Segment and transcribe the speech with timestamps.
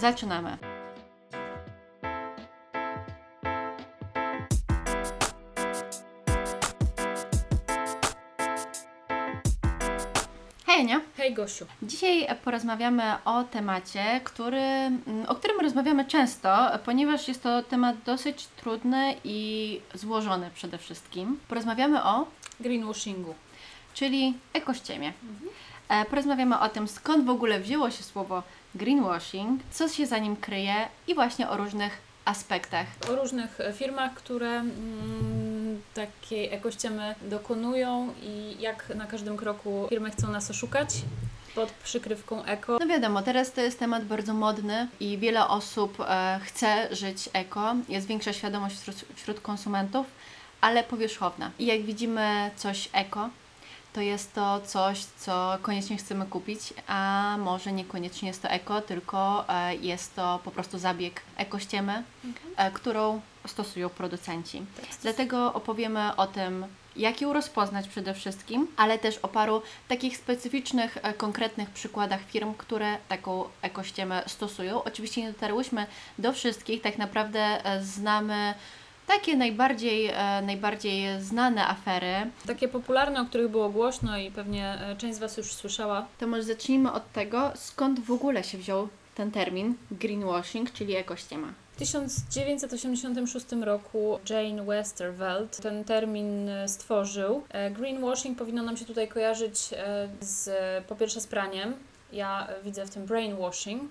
[0.00, 0.56] Zaczynamy.
[10.66, 11.00] Hej, nie?
[11.16, 11.66] Hej Gosiu.
[11.82, 18.46] Dzisiaj porozmawiamy o temacie, który, mm, o którym rozmawiamy często, ponieważ jest to temat dosyć
[18.46, 21.40] trudny i złożony przede wszystkim.
[21.48, 22.26] Porozmawiamy o,
[22.60, 23.34] Greenwashingu.
[23.94, 25.08] czyli ekościemie.
[25.08, 25.12] E,
[26.10, 28.42] Porozmawiamy o tym, skąd w ogóle wzięło się słowo
[28.74, 30.74] greenwashing, co się za nim kryje
[31.06, 32.86] i właśnie o różnych aspektach.
[33.10, 40.10] O różnych e, firmach, które mm, takiej ekościemy dokonują i jak na każdym kroku firmy
[40.10, 40.88] chcą nas oszukać
[41.54, 42.78] pod przykrywką eko.
[42.80, 47.74] No wiadomo, teraz to jest temat bardzo modny i wiele osób e, chce żyć eko,
[47.88, 50.06] jest większa świadomość wśród, wśród konsumentów,
[50.60, 51.50] ale powierzchowna.
[51.58, 53.30] I jak widzimy coś eko,
[53.92, 59.44] to jest to coś, co koniecznie chcemy kupić, a może niekoniecznie jest to eko, tylko
[59.48, 62.02] e, jest to po prostu zabieg ekościemy,
[62.56, 64.62] e, którą stosują producenci.
[65.02, 66.66] Dlatego opowiemy o tym,
[66.96, 72.54] jak ją rozpoznać przede wszystkim, ale też o paru takich specyficznych, e, konkretnych przykładach firm,
[72.54, 74.84] które taką ekościemę stosują.
[74.84, 75.86] Oczywiście nie dotarłyśmy
[76.18, 78.54] do wszystkich, tak naprawdę znamy
[79.10, 82.30] takie najbardziej, e, najbardziej znane afery.
[82.46, 86.06] Takie popularne, o których było głośno i pewnie e, część z Was już słyszała.
[86.18, 91.52] To może zacznijmy od tego, skąd w ogóle się wziął ten termin greenwashing, czyli ekościema.
[91.72, 97.42] W 1986 roku Jane Westerveld ten termin e, stworzył.
[97.70, 99.58] Greenwashing powinno nam się tutaj kojarzyć
[100.20, 100.50] z,
[100.84, 101.74] po pierwsze z praniem.
[102.12, 103.82] Ja widzę w tym brainwashing.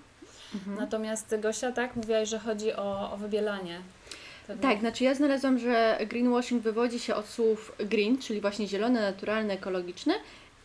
[0.80, 3.81] Natomiast Gosia, tak, mówiłaś, że chodzi o, o wybielanie.
[4.61, 9.53] Tak, znaczy ja znalazłam, że greenwashing wywodzi się od słów green, czyli właśnie zielony, naturalny,
[9.53, 10.14] ekologiczny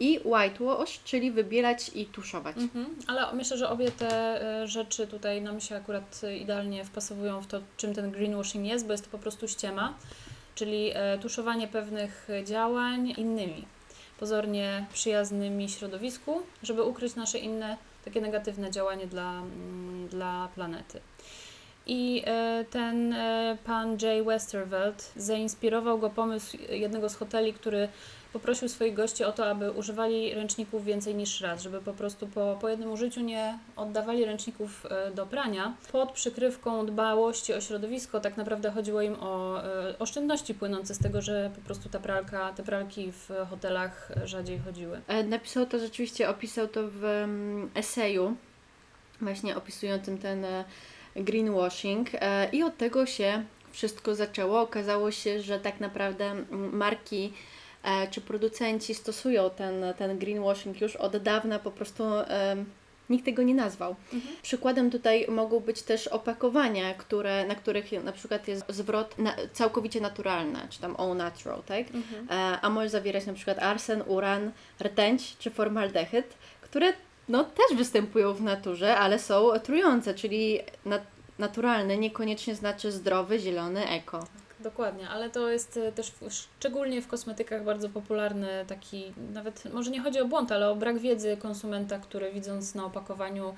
[0.00, 2.56] i whitewash, czyli wybielać i tuszować.
[2.56, 7.46] Mhm, ale myślę, że obie te e, rzeczy tutaj nam się akurat idealnie wpasowują w
[7.46, 9.94] to, czym ten greenwashing jest, bo jest to po prostu ściema,
[10.54, 13.64] czyli e, tuszowanie pewnych działań innymi,
[14.20, 21.00] pozornie przyjaznymi środowisku, żeby ukryć nasze inne takie negatywne działanie dla, mm, dla planety.
[21.86, 27.88] I e, ten e, pan Jay Westerveld zainspirował go pomysł jednego z hoteli, który
[28.32, 32.58] poprosił swoich gości o to, aby używali ręczników więcej niż raz, żeby po prostu po,
[32.60, 35.74] po jednym użyciu nie oddawali ręczników e, do prania.
[35.92, 39.60] Pod przykrywką dbałości o środowisko tak naprawdę chodziło im o
[39.98, 45.00] oszczędności płynące z tego, że po prostu ta pralka, te pralki w hotelach rzadziej chodziły.
[45.24, 48.36] Napisał to rzeczywiście, opisał to w mm, eseju,
[49.20, 50.46] właśnie opisującym ten
[51.16, 54.60] greenwashing e, i od tego się wszystko zaczęło.
[54.60, 57.32] Okazało się, że tak naprawdę marki
[57.84, 62.64] e, czy producenci stosują ten, ten greenwashing już od dawna, po prostu em,
[63.10, 63.96] nikt tego nie nazwał.
[64.42, 70.00] Przykładem tutaj mogą być też opakowania, które, na których na przykład jest zwrot na, całkowicie
[70.00, 71.86] naturalny, czy tam all natural, tak?
[72.30, 76.92] E, a może zawierać na przykład arsen, uran, rtęć czy formaldehyd, które
[77.28, 83.88] no, też występują w naturze, ale są trujące, czyli nat- naturalny niekoniecznie znaczy zdrowy, zielony,
[83.88, 84.26] eko.
[84.60, 89.90] Dokładnie, ale to jest e, też w, szczególnie w kosmetykach bardzo popularny taki, nawet może
[89.90, 93.54] nie chodzi o błąd, ale o brak wiedzy konsumenta, który widząc na opakowaniu,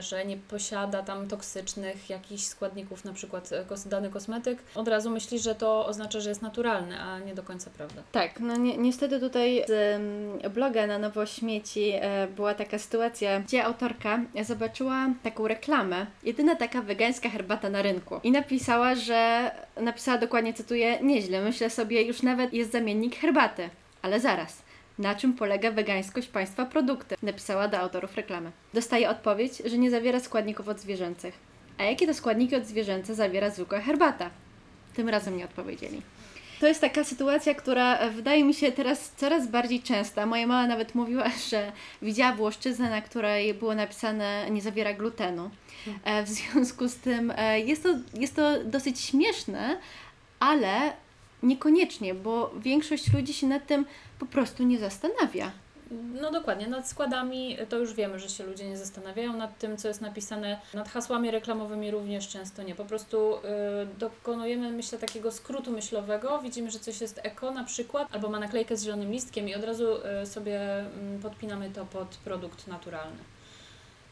[0.00, 5.38] że nie posiada tam toksycznych jakichś składników, na przykład e, dany kosmetyk, od razu myśli,
[5.38, 8.02] że to oznacza, że jest naturalny, a nie do końca prawda.
[8.12, 13.64] Tak, no ni- niestety tutaj z bloga na Nowo Śmieci e, była taka sytuacja, gdzie
[13.64, 19.50] autorka zobaczyła taką reklamę, jedyna taka wegańska herbata na rynku i napisała, że,
[19.80, 23.70] napisała dokładnie, cytuję, nieźle, myślę sobie, już nawet jest zamiennik herbaty,
[24.02, 24.62] ale zaraz.
[24.98, 27.14] Na czym polega wegańskość państwa produkty?
[27.22, 28.50] Napisała do autorów reklamy.
[28.74, 31.34] Dostaje odpowiedź, że nie zawiera składników odzwierzęcych.
[31.78, 34.30] A jakie to składniki odzwierzęce zawiera zwykła herbata?
[34.94, 36.02] Tym razem nie odpowiedzieli.
[36.60, 40.26] To jest taka sytuacja, która e, wydaje mi się teraz coraz bardziej częsta.
[40.26, 41.72] Moja mama nawet mówiła, że
[42.02, 45.50] widziała włoszczyznę, na której było napisane nie zawiera glutenu.
[46.04, 49.78] E, W związku z tym e, jest to, jest to dosyć śmieszne,
[50.40, 50.92] ale
[51.42, 53.84] niekoniecznie, bo większość ludzi się nad tym
[54.18, 55.52] po prostu nie zastanawia.
[56.20, 59.88] No dokładnie, nad składami to już wiemy, że się ludzie nie zastanawiają nad tym, co
[59.88, 62.74] jest napisane, nad hasłami reklamowymi również często nie.
[62.74, 63.40] Po prostu y,
[63.98, 68.76] dokonujemy, myślę, takiego skrótu myślowego, widzimy, że coś jest eko na przykład, albo ma naklejkę
[68.76, 69.86] z zielonym listkiem i od razu
[70.22, 73.18] y, sobie mm, podpinamy to pod produkt naturalny.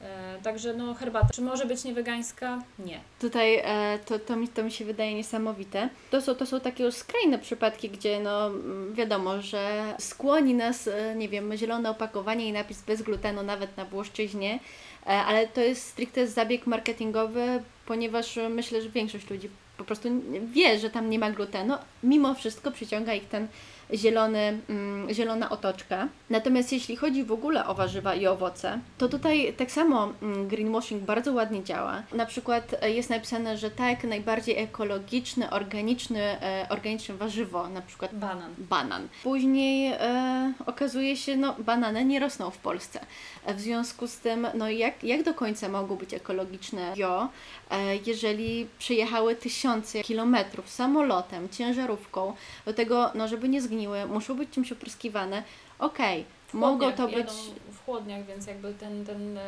[0.00, 2.62] E, Także no herbata, czy może być niewegańska?
[2.78, 3.00] Nie.
[3.20, 5.88] Tutaj e, to, to, mi, to mi się wydaje niesamowite.
[6.10, 10.88] To są, to są takie już skrajne przypadki, gdzie no mm, wiadomo, że skłoni nas,
[10.88, 14.58] e, nie wiem, zielone opakowanie i napis bez glutenu nawet na włoszczyźnie,
[15.04, 19.50] ale to jest stricte zabieg marketingowy, ponieważ myślę, że większość ludzi
[19.80, 20.08] po prostu
[20.44, 23.48] wie, że tam nie ma glutenu, mimo wszystko przyciąga ich ten
[23.94, 26.08] zielony, mm, zielona otoczka.
[26.30, 31.02] Natomiast jeśli chodzi w ogóle o warzywa i owoce, to tutaj tak samo mm, greenwashing
[31.02, 32.02] bardzo ładnie działa.
[32.12, 38.14] Na przykład e, jest napisane, że tak, najbardziej ekologiczny, organiczny, e, organiczne warzywo, na przykład
[38.14, 38.54] Banan.
[38.58, 39.08] banan.
[39.22, 43.00] Później e, okazuje się, no banany nie rosną w Polsce.
[43.44, 47.28] E, W związku z tym, no jak, jak do końca mogą być ekologiczne bio,
[47.70, 52.32] e, jeżeli przyjechały tysiące kilometrów samolotem, ciężarówką,
[52.66, 55.42] do tego, no żeby nie zgniły, muszą być czymś opryskiwane.
[55.78, 57.30] Okej, W mogą to być...
[57.72, 59.38] w chłodniach, więc jakby ten, ten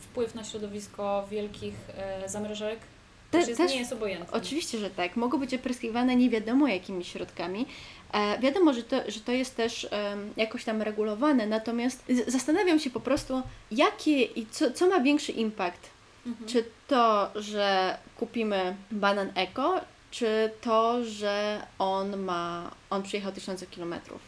[0.00, 2.78] wpływ na środowisko wielkich e, zamrażarek
[3.30, 4.38] Te- też, jest, też- nie jest obojętny.
[4.38, 5.16] Oczywiście, że tak.
[5.16, 7.66] Mogą być opryskiwane nie wiadomo jakimi środkami.
[8.12, 12.90] E, wiadomo, że to, że to jest też em, jakoś tam regulowane, natomiast zastanawiam się
[12.90, 15.90] po prostu, jakie i co, co ma większy impact.
[16.26, 16.48] Mhm.
[16.48, 19.80] Czy to, że kupimy banan eko,
[20.16, 24.20] czy to, że on ma, on przyjechał tysiące kilometrów.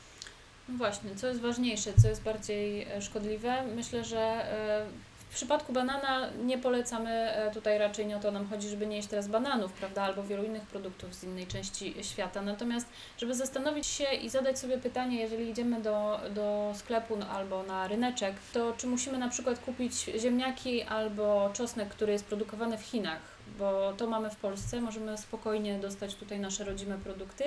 [0.69, 3.63] No właśnie, co jest ważniejsze, co jest bardziej e, szkodliwe?
[3.77, 4.87] Myślę, że e,
[5.31, 8.97] w przypadku banana nie polecamy e, tutaj raczej nie o to nam chodzi, żeby nie
[8.97, 12.43] jeść teraz bananów, prawda, albo wielu innych produktów z innej części świata.
[12.43, 12.89] Natomiast,
[13.19, 17.89] żeby zastanowić się i zadać sobie pytanie, jeżeli idziemy do, do sklepu no, albo na
[17.89, 23.38] ryneczek, to czy musimy na przykład kupić ziemniaki albo czosnek, który jest produkowany w Chinach,
[23.59, 27.45] bo to mamy w Polsce, możemy spokojnie dostać tutaj nasze rodzime produkty.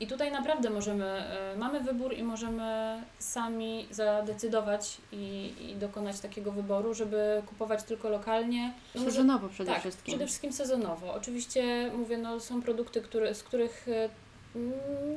[0.00, 6.52] I tutaj naprawdę możemy, e, mamy wybór i możemy sami zadecydować i, i dokonać takiego
[6.52, 8.72] wyboru, żeby kupować tylko lokalnie.
[8.94, 10.12] No Sezonowo przede tak, wszystkim.
[10.12, 11.14] przede wszystkim sezonowo.
[11.14, 14.08] Oczywiście mówię, no są produkty, które, z których e,
[14.56, 14.72] mm,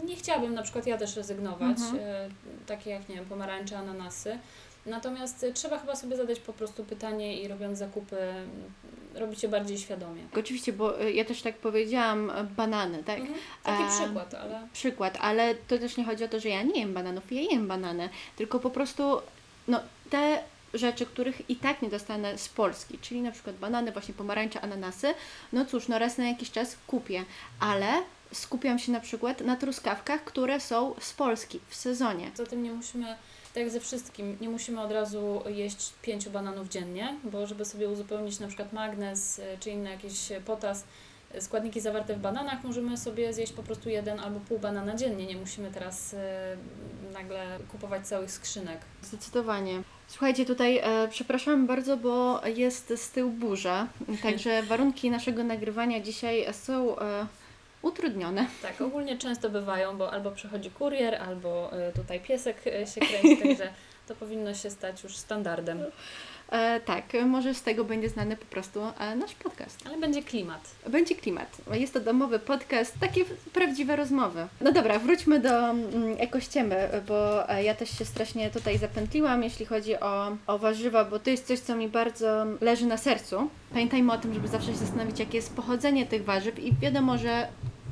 [0.06, 2.00] nie chciałabym na przykład ja też rezygnować, Mhm.
[2.00, 2.30] e,
[2.68, 4.38] takie jak, nie wiem, pomarańcze, ananasy.
[4.86, 8.18] Natomiast e, trzeba chyba sobie zadać po prostu pytanie i robiąc zakupy,
[9.16, 10.24] robić je bardziej świadomie.
[10.38, 13.20] Oczywiście, bo y, ja też tak powiedziałam, y, banany, tak?
[13.20, 13.40] Mhm.
[13.64, 16.80] Taki E, przykład, ale przykład, ale to też nie chodzi o to, że ja nie
[16.80, 19.22] jem bananów, ja jem banany, tylko po prostu
[19.68, 19.80] no,
[20.10, 20.44] te
[20.74, 25.14] rzeczy, których i tak nie dostanę z Polski, czyli na przykład banany, właśnie pomarańcze, ananasy,
[25.54, 27.26] no cóż, no raz na jakiś czas kupię,
[27.60, 27.88] ale
[28.34, 32.32] skupiam się na przykład na truskawkach, które są z Polski w sezonie.
[32.32, 33.16] Poza tym nie musimy,
[33.54, 37.90] tak jak ze wszystkim, nie musimy od razu jeść pięciu bananów dziennie, bo żeby sobie
[37.90, 40.84] uzupełnić na przykład magnez y, czy inne jakieś y, potas,
[41.36, 45.26] y, składniki zawarte w bananach, możemy sobie zjeść po prostu jeden albo pół banana dziennie.
[45.26, 46.16] Nie musimy teraz
[47.14, 48.80] nagle kupować całych skrzynek.
[49.04, 49.82] Zdecydowanie.
[50.08, 53.88] Słuchajcie, tutaj e, przepraszam bardzo, bo jest z tyłu burza,
[54.24, 57.28] także warunki naszego nagrywania dzisiaj są e,
[57.82, 58.48] utrudnione.
[58.62, 63.38] Tak, ogólnie często bywają, bo albo przychodzi kurier, albo y, tutaj piesek y, się kręci,
[63.44, 63.74] także
[64.08, 65.84] to powinno się stać już standardem.
[66.52, 69.80] E, tak, może z tego będzie znany po prostu e, nasz podcast.
[69.88, 70.70] Ale będzie klimat.
[70.90, 71.58] Będzie klimat.
[71.74, 74.48] Jest to domowy podcast, takie prawdziwe rozmowy.
[74.62, 79.66] No dobra, wróćmy do mm, ekościemy, bo e, ja też się strasznie tutaj zapętliłam, jeśli
[79.66, 83.50] chodzi o, o warzywa, bo to jest coś, co mi bardzo leży na sercu.
[83.70, 87.48] Pamiętajmy o tym, żeby zawsze się zastanowić, jakie jest pochodzenie tych warzyw i wiadomo, że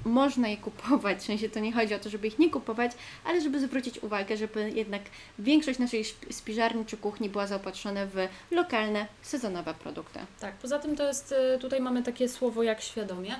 [0.10, 2.92] można je kupować, w sensie to nie chodzi o to, żeby ich nie kupować,
[3.26, 5.02] ale żeby zwrócić uwagę, żeby jednak
[5.40, 10.20] większość naszej spiżarni czy kuchni była zaopatrzona w lokalne, sezonowe produkty.
[10.40, 13.36] Tak, poza tym to jest, y, tutaj mamy takie słowo jak świadomie,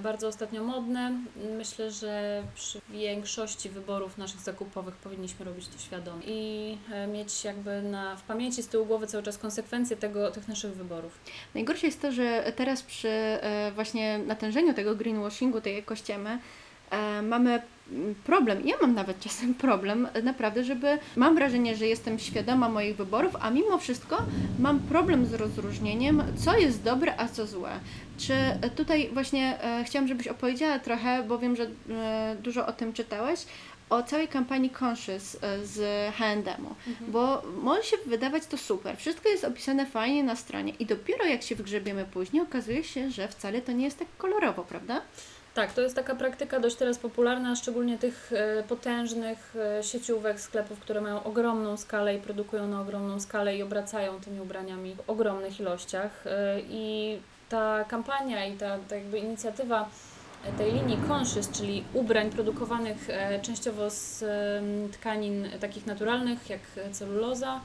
[0.00, 1.12] bardzo ostatnio modne.
[1.56, 7.82] Myślę, że przy większości wyborów naszych zakupowych powinniśmy robić to świadomie i y, mieć jakby
[7.82, 11.18] na, w pamięci z tyłu głowy cały czas konsekwencje tego, tych naszych wyborów.
[11.54, 16.38] Najgorsze jest to, że teraz przy e, właśnie natężeniu tego greenwashingu, tej ekościemy,
[16.90, 17.62] e, mamy
[18.24, 18.66] problem.
[18.66, 20.98] Ja mam nawet czasem problem, naprawdę, żeby.
[21.16, 24.18] Mam wrażenie, że jestem świadoma moich wyborów, a mimo wszystko
[24.58, 27.70] mam problem z rozróżnieniem, co jest dobre, a co złe.
[28.18, 32.72] Czy e, tutaj właśnie e, chciałam, żebyś opowiedziała trochę, bo wiem, że e, dużo o
[32.72, 33.46] tym czytałeś,
[33.90, 35.80] o całej kampanii Conscious e, z
[36.14, 36.74] H&M-u,
[37.08, 41.42] bo może się wydawać to super, wszystko jest opisane fajnie na stronie i dopiero jak
[41.42, 45.02] się wgrzebiemy później, okazuje się, że wcale to nie jest tak kolorowo, prawda?
[45.54, 50.80] Tak, to jest taka praktyka dość teraz popularna, szczególnie tych e, potężnych e, sieciówek, sklepów,
[50.80, 55.60] które mają ogromną skalę i produkują na ogromną skalę i obracają tymi ubraniami w ogromnych
[55.60, 56.26] ilościach.
[56.26, 57.18] E, I
[57.48, 59.88] ta kampania i ta, ta jakby inicjatywa
[60.58, 63.08] tej linii conscious, czyli ubrań produkowanych
[63.42, 64.24] częściowo z
[64.92, 66.60] tkanin takich naturalnych jak
[66.92, 67.60] celuloza,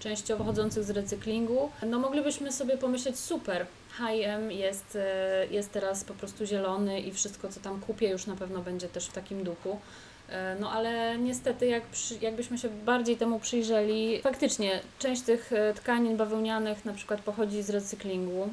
[0.00, 3.66] częściowo pochodzących z recyklingu, no moglibyśmy sobie pomyśleć, super,
[3.98, 8.36] H&M jest, e, jest teraz po prostu zielony i wszystko, co tam kupię, już na
[8.36, 9.80] pewno będzie też w takim duchu.
[10.28, 15.74] E, No ale niestety, jak przy, jakbyśmy się bardziej temu przyjrzeli, faktycznie część tych e,
[15.74, 18.48] tkanin bawełnianych na przykład pochodzi z recyklingu.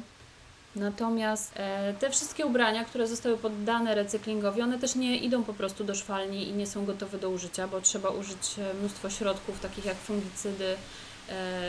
[0.76, 1.54] Natomiast
[1.98, 6.48] te wszystkie ubrania, które zostały poddane recyklingowi, one też nie idą po prostu do szwalni
[6.48, 10.76] i nie są gotowe do użycia, bo trzeba użyć mnóstwo środków, takich jak fungicydy,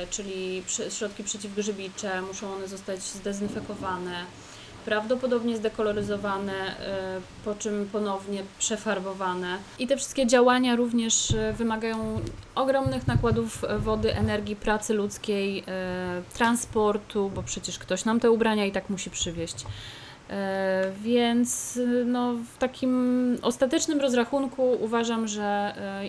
[0.09, 4.25] czyli przy, środki przeciwgrzybicze, muszą one zostać zdezynfekowane,
[4.85, 9.57] prawdopodobnie zdekoloryzowane, e, po czym ponownie przefarbowane.
[9.79, 12.21] I te wszystkie działania również e, wymagają
[12.55, 18.65] ogromnych nakładów e, wody, energii, pracy ludzkiej, e, transportu, bo przecież ktoś nam te ubrania
[18.65, 19.65] i tak musi przywieźć.
[20.29, 26.03] E, Więc e, no, w takim ostatecznym rozrachunku uważam, że e,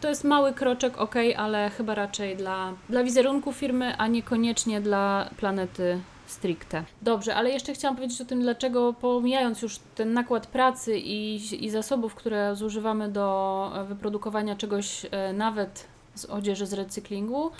[0.00, 5.30] to jest mały kroczek, ok, ale chyba raczej dla, dla wizerunku firmy, a niekoniecznie dla
[5.36, 6.84] planety stricte.
[7.02, 11.70] Dobrze, ale jeszcze chciałam powiedzieć o tym, dlaczego pomijając już ten nakład pracy i, i
[11.70, 17.50] zasobów, które zużywamy do e, wyprodukowania czegoś e, nawet z odzieży z recyklingu,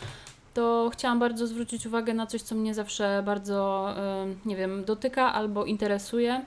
[0.55, 5.33] to chciałam bardzo zwrócić uwagę na coś, co mnie zawsze bardzo, e, nie wiem, dotyka
[5.33, 6.45] albo interesuje.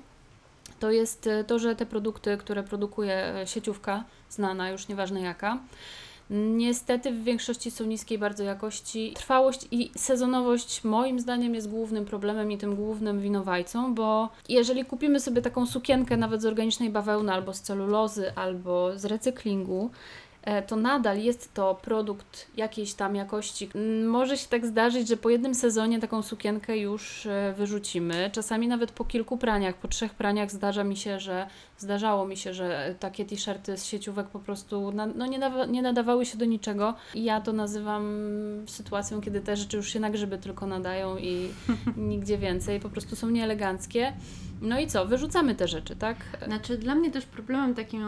[0.79, 5.59] To jest e, to, że te produkty, które produkuje e, sieciówka, znana już nieważne jaka,
[6.29, 9.13] niestety w większości są niskiej bardzo jakości.
[9.15, 15.19] Trwałość i sezonowość moim zdaniem jest głównym problemem i tym głównym winowajcą, bo jeżeli kupimy
[15.19, 19.89] sobie taką sukienkę nawet z organicznej bawełny albo z celulozy albo z recyklingu,
[20.67, 23.69] to nadal jest to produkt jakiejś tam jakości.
[23.75, 28.29] Mm, Może się tak zdarzyć, że po jednym sezonie taką sukienkę już e, wyrzucimy.
[28.33, 31.47] Czasami nawet po kilku praniach, po trzech praniach zdarza mi się, że
[31.77, 36.25] zdarzało mi się, że takie t-shirty z sieciówek po prostu no nie, nawa- nie nadawały
[36.25, 36.93] się do niczego.
[37.15, 38.03] I ja to nazywam
[38.67, 41.49] sytuacją, kiedy te rzeczy już się na grzyby tylko nadają i
[41.97, 44.13] nigdzie więcej, po prostu są nieeleganckie.
[44.61, 45.05] No i co?
[45.05, 46.17] Wyrzucamy te rzeczy, tak?
[46.45, 48.01] Znaczy dla mnie też problemem takim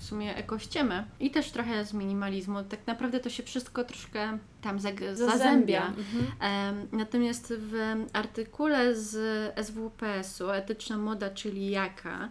[0.00, 4.78] w sumie ekościemy i też trochę z minimalizmu, tak naprawdę to się wszystko troszkę tam
[4.78, 5.86] zag- zazębia.
[5.86, 6.88] Mhm.
[6.92, 7.74] Natomiast w
[8.12, 9.14] artykule z
[9.66, 12.28] SWPS-u Etyczna moda, czyli jaka,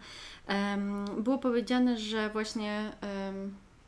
[1.18, 2.92] było powiedziane, że właśnie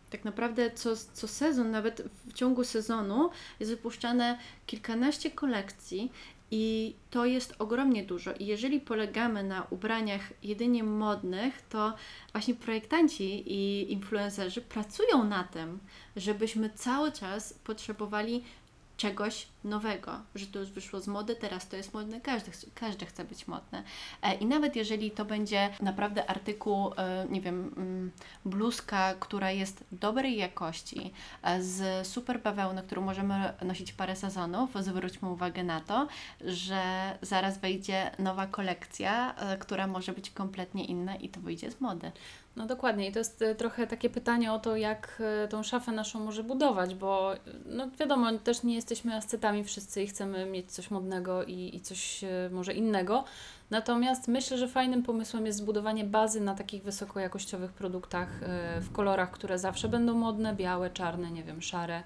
[0.09, 6.11] tak naprawdę co, co sezon, nawet w ciągu sezonu jest wypuszczane kilkanaście kolekcji
[6.51, 8.33] i to jest ogromnie dużo.
[8.33, 11.93] I jeżeli polegamy na ubraniach jedynie modnych, to
[12.31, 15.79] właśnie projektanci i influencerzy pracują na tym,
[16.15, 18.43] żebyśmy cały czas potrzebowali
[19.01, 23.25] czegoś nowego, że to już wyszło z mody, teraz to jest modne, każdy, każdy chce
[23.25, 23.83] być modny.
[24.21, 28.11] E, I nawet jeżeli to będzie naprawdę artykuł, e, nie wiem, mm,
[28.45, 35.29] bluzka, która jest dobrej jakości, e, z super bawełny, którą możemy nosić parę sezonów, zwróćmy
[35.29, 36.07] uwagę na to,
[36.45, 36.81] że
[37.21, 42.11] zaraz wejdzie nowa kolekcja, która może być kompletnie inna i to wyjdzie z mody.
[42.55, 45.91] No dokładnie i to jest e, trochę takie pytanie o to, jak e, tą szafę
[45.91, 50.71] naszą może budować, bo e, no wiadomo, też nie jesteśmy ascetami wszyscy i chcemy mieć
[50.71, 53.23] coś modnego i, i coś może innego.
[53.69, 58.29] Natomiast myślę, że fajnym pomysłem jest zbudowanie bazy na takich wysokojakościowych produktach
[58.81, 62.03] w kolorach, które zawsze będą modne, białe, czarne, nie wiem, szare.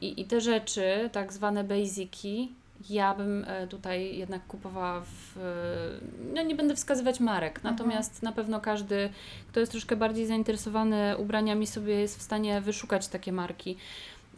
[0.00, 2.52] I, I te rzeczy, tak zwane basiki,
[2.90, 5.36] ja bym e, tutaj jednak kupowała w.
[5.38, 7.74] e, No nie będę wskazywać marek, Mhm.
[7.74, 9.10] natomiast na pewno każdy,
[9.48, 13.76] kto jest troszkę bardziej zainteresowany ubraniami, sobie jest w stanie wyszukać takie marki.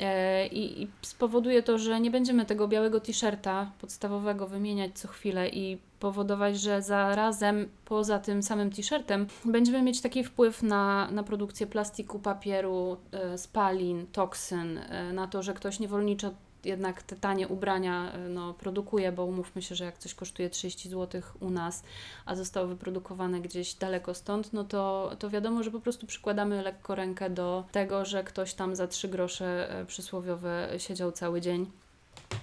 [0.00, 5.48] E, I, I spowoduje to, że nie będziemy tego białego t-shirta podstawowego wymieniać co chwilę
[5.48, 11.66] i powodować, że zarazem poza tym samym t-shirtem będziemy mieć taki wpływ na, na produkcję
[11.66, 12.96] plastiku, papieru,
[13.36, 14.80] spalin, toksyn,
[15.12, 16.30] na to, że ktoś niewolniczo
[16.66, 20.88] jednak te tanie ubrania e, no, produkuje, bo umówmy się, że jak coś kosztuje 30
[20.88, 21.82] zł u nas,
[22.26, 26.94] a zostało wyprodukowane gdzieś daleko stąd, no to, to wiadomo, że po prostu przykładamy lekko
[26.94, 31.85] rękę do tego, że ktoś tam za 3 grosze e, przysłowiowe siedział cały dzień.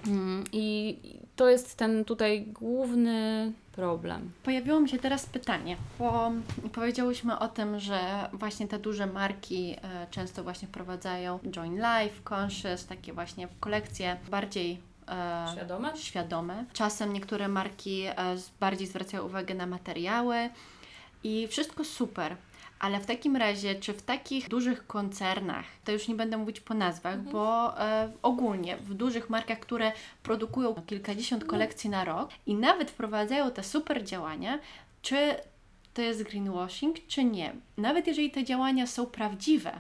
[0.08, 0.98] Mm, I
[1.36, 4.32] to jest ten tutaj główny problem.
[4.44, 6.32] Pojawiło mi się teraz pytanie, bo
[6.74, 12.86] powiedziałyśmy o tym, że właśnie te duże marki e, często właśnie wprowadzają Join Life, Conscious,
[12.86, 15.98] takie właśnie kolekcje bardziej e, Świadome?
[15.98, 16.66] świadome.
[16.74, 18.16] Czasem niektóre marki e,
[18.60, 20.50] bardziej zwracają uwagę na materiały
[21.24, 22.36] i wszystko super.
[22.84, 26.74] Ale w takim razie, czy w takich dużych koncernach, to już nie będę mówić po
[26.74, 27.32] nazwach, Mhm.
[27.32, 29.92] bo e, ogólnie w dużych markach, które
[30.24, 34.60] produkują kilkadziesiąt kolekcji na rok i nawet wprowadzają te super działania,
[35.02, 35.36] czy
[35.94, 37.54] to jest greenwashing, czy nie?
[37.78, 39.80] Nawet jeżeli te działania są prawdziwe,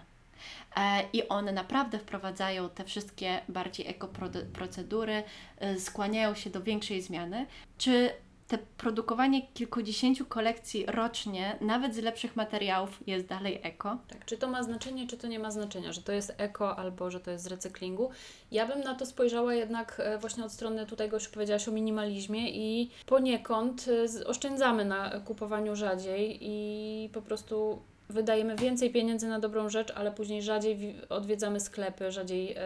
[0.76, 5.24] e, i one naprawdę wprowadzają te wszystkie bardziej ekoprocedury,
[5.60, 7.46] e, skłaniają się do większej zmiany.
[7.78, 8.10] Czy
[8.54, 13.98] te produkowanie kilkudziesięciu kolekcji rocznie, nawet z lepszych materiałów, jest dalej eko?
[14.08, 17.12] Tak, czy to ma znaczenie, czy to nie ma znaczenia, że to jest eko albo
[17.12, 18.10] że to jest z recyklingu.
[18.52, 22.52] Ja bym na to spojrzała jednak e, właśnie od strony, tutaj już powiedziałaś o minimalizmie
[22.52, 23.86] i poniekąd
[24.22, 30.12] e, oszczędzamy na kupowaniu rzadziej i po prostu wydajemy więcej pieniędzy na dobrą rzecz, ale
[30.12, 32.64] później rzadziej wi- odwiedzamy sklepy, rzadziej e,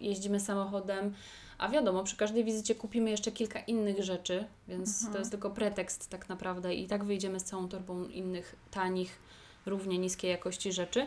[0.00, 1.14] jeździmy samochodem.
[1.58, 6.10] A wiadomo, przy każdej wizycie kupimy jeszcze kilka innych rzeczy, więc to jest tylko pretekst
[6.10, 9.18] tak naprawdę i tak wyjdziemy z całą torbą innych tanich,
[9.66, 11.06] równie niskiej jakości rzeczy.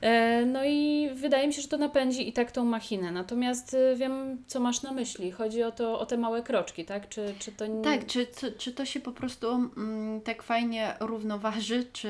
[0.00, 3.12] E, No i wydaje mi się, że to napędzi i tak tą machinę.
[3.12, 5.30] Natomiast y, wiem, co masz na myśli.
[5.30, 7.08] Chodzi o to, o te małe kroczki, tak?
[7.08, 7.82] Czy, czy to nie...
[7.82, 12.08] Tak, czy, czy, czy to się po prostu mm, tak fajnie równoważy, czy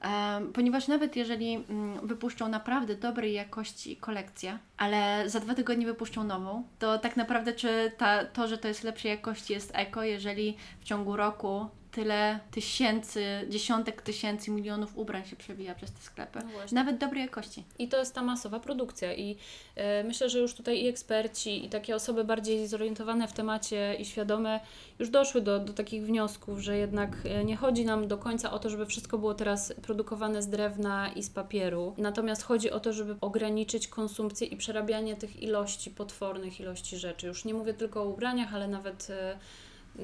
[0.00, 6.24] em, ponieważ nawet jeżeli mm, wypuszczą naprawdę dobrej jakości kolekcję, ale za dwa tygodnie wypuszczą
[6.24, 10.56] nową, to tak naprawdę czy ta, to, że to jest lepszej jakości jest eko, jeżeli
[10.80, 16.38] w ciągu roku tyle tysięcy, dziesiątek tysięcy, milionów ubrań się przewija przez te sklepy.
[16.44, 16.50] No.
[16.72, 17.64] Nawet dobrej jakości.
[17.78, 19.14] I to jest ta masowa produkcja.
[19.14, 19.36] I
[19.76, 24.04] e, myślę, że już tutaj i eksperci, i takie osoby bardziej zorientowane w temacie i
[24.04, 24.60] świadome
[24.98, 28.58] już doszły do, do takich wniosków, że jednak e, nie chodzi nam do końca o
[28.58, 31.94] to, żeby wszystko było teraz produkowane z drewna i z papieru.
[31.98, 37.26] Natomiast chodzi o to, żeby ograniczyć konsumpcję i przerabianie tych ilości, potwornych ilości rzeczy.
[37.26, 39.38] Już nie mówię tylko o ubraniach, ale nawet e,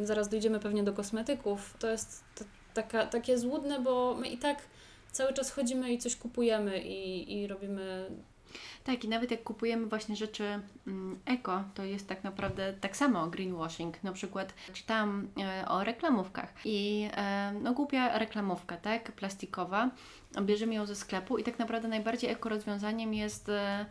[0.02, 1.74] zaraz dojdziemy pewnie do kosmetyków.
[1.78, 4.58] To jest t- taka, takie złudne, bo my i tak
[5.12, 8.10] cały czas chodzimy i coś kupujemy i, i robimy.
[8.84, 13.26] Tak, i nawet jak kupujemy właśnie rzeczy mm, eko, to jest tak naprawdę tak samo
[13.26, 14.04] greenwashing.
[14.04, 19.90] Na przykład czytałam e, o reklamówkach i e, no głupia reklamówka, tak, plastikowa,
[20.42, 23.86] bierzemy ją ze sklepu i tak naprawdę najbardziej eko rozwiązaniem jest e,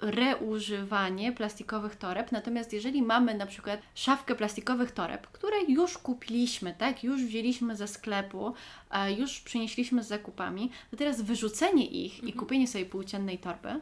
[0.00, 2.32] reużywanie plastikowych toreb.
[2.32, 7.88] Natomiast jeżeli mamy na przykład szafkę plastikowych toreb, które już kupiliśmy, tak, już wzięliśmy ze
[7.88, 8.54] sklepu,
[8.90, 13.80] e, już przynieśliśmy z zakupami, to teraz wyrzucenie ich i kupienie sobie płóciennej torby,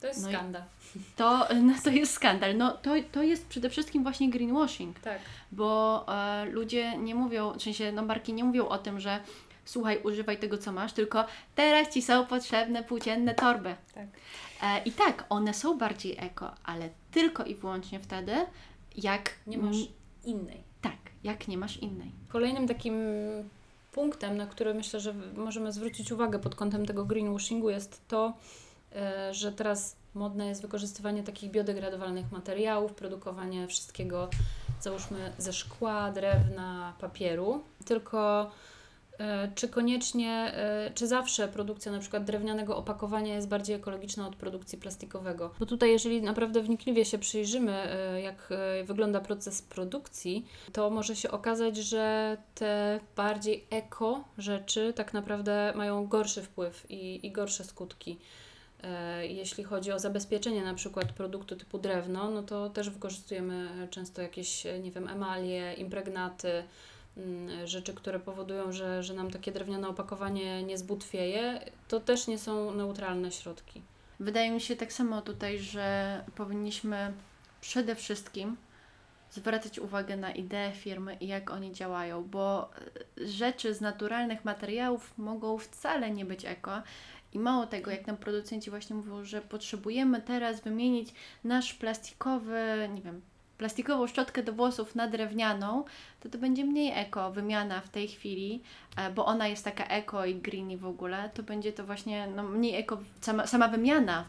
[0.00, 0.62] To jest No skandal.
[1.16, 2.56] to, no, to jest skandal.
[2.56, 5.18] No, to, to jest przede wszystkim właśnie greenwashing, Tak.
[5.52, 9.20] bo e, ludzie nie mówią, w sensie no, marki nie mówią o tym, że
[9.70, 13.74] słuchaj, używaj tego, co masz, tylko teraz Ci są potrzebne płócienne torby.
[13.94, 14.06] tak.
[14.62, 18.32] E, I tak, one są bardziej eko, ale tylko i wyłącznie wtedy,
[18.96, 19.76] jak Nie masz
[20.24, 20.62] innej.
[20.82, 22.12] Tak, jak nie masz innej.
[22.28, 22.94] Kolejnym takim
[23.92, 28.32] punktem, na który myślę, że możemy zwrócić uwagę pod kątem tego greenwashingu jest to,
[28.96, 34.28] e, że teraz modne jest wykorzystywanie takich biodegradowalnych materiałów, produkowanie wszystkiego,
[34.80, 37.62] załóżmy, ze szkła, drewna, papieru.
[37.84, 38.50] Tylko
[39.54, 44.78] czy koniecznie, e, czy zawsze produkcja na przykład drewnianego opakowania jest bardziej ekologiczna od produkcji
[44.78, 45.54] plastikowego?
[45.60, 51.16] Bo tutaj, jeżeli naprawdę wnikliwie się przyjrzymy, e, jak e, wygląda proces produkcji, to może
[51.16, 57.64] się okazać, że te bardziej eko rzeczy tak naprawdę mają gorszy wpływ i, i gorsze
[57.64, 58.18] skutki.
[58.82, 64.22] E, Jeśli chodzi o zabezpieczenie na przykład produktu typu drewno, no to też wykorzystujemy często
[64.22, 66.64] jakieś, e, nie wiem, emalie, impregnaty,
[67.64, 71.60] rzeczy, które powodują, że, że nam takie drewniane opakowanie nie zbutwieje.
[71.88, 73.82] To też nie są neutralne środki.
[74.20, 77.12] Wydaje mi się tak samo tutaj, że powinniśmy
[77.60, 78.56] przede wszystkim
[79.30, 82.70] zwracać uwagę na ideę firmy i jak oni działają, bo
[83.20, 86.82] e, rzeczy z naturalnych materiałów mogą wcale nie być eko.
[87.32, 93.02] I mało tego, jak nam producenci właśnie mówią, że potrzebujemy teraz wymienić nasz plastikowy, nie
[93.02, 93.20] wiem,
[93.58, 95.84] plastikową szczotkę do włosów na drewnianą,
[96.20, 98.62] to to będzie mniej eko wymiana w tej chwili,
[98.96, 102.26] e, bo ona jest taka eko i green i w ogóle, to będzie to właśnie
[102.26, 104.24] no, mniej eko, sama, sama wymiana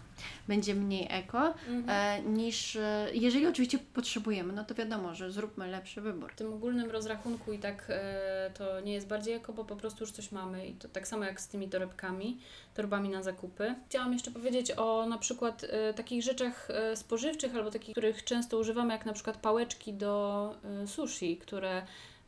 [0.47, 1.53] będzie mniej eko,
[1.87, 6.33] e, niż e, jeżeli oczywiście potrzebujemy, no to wiadomo, że zróbmy lepszy wybór.
[6.33, 7.91] W tym ogólnym rozrachunku i tak
[8.53, 11.23] to nie jest bardziej eko, bo po prostu już coś mamy i to tak samo
[11.23, 12.37] jak z tymi torebkami,
[12.73, 13.75] torbami na zakupy.
[13.89, 19.05] Chciałam jeszcze powiedzieć o na przykład takich rzeczach spożywczych albo takich, których często używamy, jak
[19.05, 21.80] na przykład pałeczki do sushi, które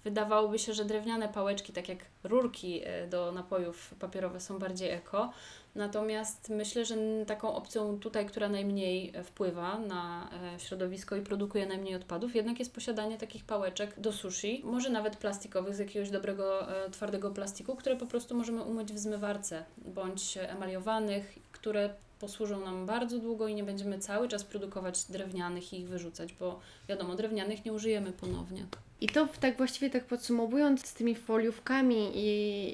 [0.04, 5.32] wydawałoby się, że drewniane pałeczki, tak jak rurki e, do napojów papierowe są bardziej eko.
[5.76, 6.96] Natomiast myślę, że
[7.28, 12.76] taką opcją tutaj, która najmniej wpływa na e, środowisko i produkuje najmniej odpadów, jednak jest
[12.76, 17.96] posiadanie takich pałeczek do sushi, może nawet plastikowych z jakiegoś dobrego, e, twardego plastiku, które
[17.96, 21.90] po prostu możemy umyć w zmywarce, bądź emaliowanych, które
[22.20, 26.60] posłużą nam bardzo długo i nie będziemy cały czas produkować drewnianych i ich wyrzucać, bo
[26.90, 28.66] wiadomo, drewnianych nie użyjemy ponownie.
[29.02, 32.28] I to tak właściwie tak podsumowując z tymi foliówkami i,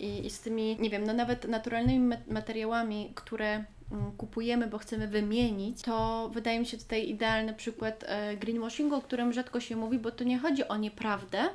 [0.06, 4.78] i, i z tymi, nie wiem, no nawet naturalnymi ma- materiałami, które mm, kupujemy, bo
[4.78, 9.76] chcemy wymienić, to wydaje mi się tutaj idealny przykład e, greenwashingu, o którym rzadko się
[9.76, 11.50] mówi, bo to nie chodzi o nieprawdę,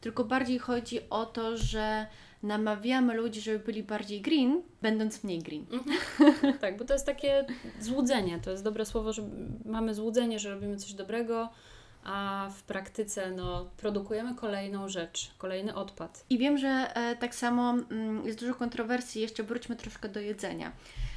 [0.00, 2.06] tylko bardziej chodzi o to, że
[2.42, 5.66] namawiamy ludzi, żeby byli bardziej green, będąc mniej green.
[6.60, 7.44] Tak, bo to jest takie
[7.80, 8.38] złudzenie.
[8.38, 9.22] To jest dobre słowo, że
[9.64, 11.48] mamy złudzenie, że robimy coś dobrego,
[12.04, 16.24] a w praktyce no, produkujemy kolejną rzecz, kolejny odpad.
[16.30, 20.72] I wiem, że e, tak samo mm, jest dużo kontrowersji, jeszcze wróćmy troszkę do jedzenia,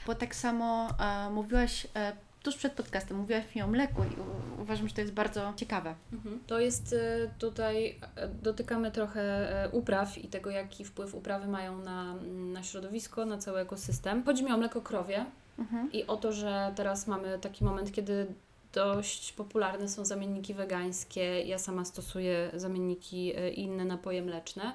[0.07, 4.61] bo tak samo e, mówiłaś e, tuż przed podcastem, mówiłaś mi o mleku i u,
[4.61, 5.95] uważam, że to jest bardzo ciekawe.
[6.47, 9.21] To jest e, tutaj, e, dotykamy trochę
[9.63, 12.15] e, upraw i tego, jaki wpływ uprawy mają na,
[12.53, 14.23] na środowisko, na cały ekosystem.
[14.23, 15.25] Chodzi mi o mleko krowie
[15.59, 15.91] Mhm.
[15.91, 18.27] i o to, że teraz mamy taki moment, kiedy
[18.73, 21.41] dość popularne są zamienniki wegańskie.
[21.41, 24.73] Ja sama stosuję zamienniki e, i inne napoje mleczne.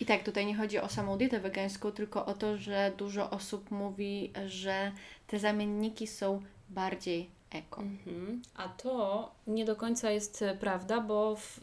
[0.00, 3.70] I tak, tutaj nie chodzi o samą dietę wegańską, tylko o to, że dużo osób
[3.70, 4.92] mówi, że
[5.26, 7.82] te zamienniki są bardziej eko.
[7.82, 8.42] Mhm.
[8.56, 11.60] A to nie do końca jest e, prawda, bo w,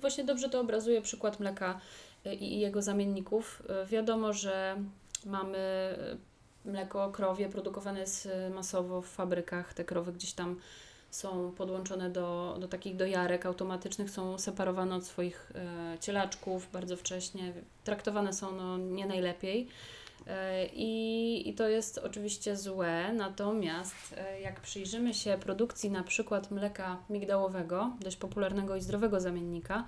[0.00, 1.80] właśnie dobrze to obrazuje przykład mleka
[2.24, 3.62] e, i jego zamienników.
[3.86, 4.76] Wiadomo, że
[5.26, 5.58] mamy
[6.64, 9.74] mleko krowie produkowane jest masowo w fabrykach.
[9.74, 10.56] Te krowy gdzieś tam
[11.10, 17.52] są podłączone do, do takich dojarek automatycznych, są separowane od swoich e, cielaczków bardzo wcześnie.
[17.84, 19.68] Traktowane są no, nie najlepiej.
[20.26, 26.50] E, I, I to jest oczywiście złe, natomiast e, jak przyjrzymy się produkcji na przykład
[26.50, 29.84] mleka migdałowego, dość popularnego i zdrowego zamiennika,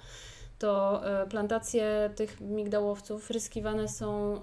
[0.63, 4.41] to e, plantacje tych migdałowców ryskiwane są e,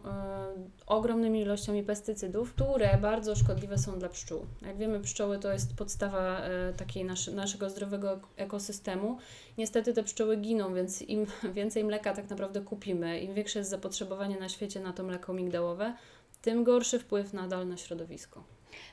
[0.88, 4.46] ogromnymi ilościami pestycydów, które bardzo szkodliwe są dla pszczół.
[4.62, 9.18] Jak wiemy, pszczoły to jest podstawa e, takiej nasz, naszego zdrowego ekosystemu.
[9.58, 14.40] Niestety te pszczoły giną, więc im więcej mleka tak naprawdę kupimy, im większe jest zapotrzebowanie
[14.40, 15.94] na świecie na to mleko migdałowe,
[16.42, 18.44] tym gorszy wpływ nadal na środowisko.